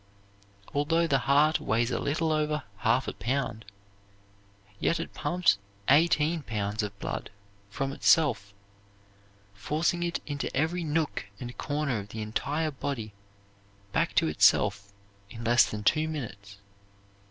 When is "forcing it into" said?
9.53-10.49